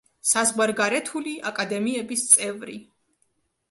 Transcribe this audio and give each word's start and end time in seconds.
საზღვარგარეთული 0.29 1.35
აკადემიების 1.53 2.27
წევრი. 2.35 2.85